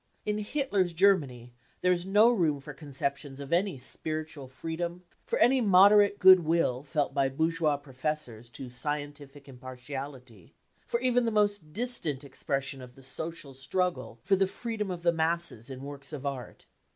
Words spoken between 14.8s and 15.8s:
of the masses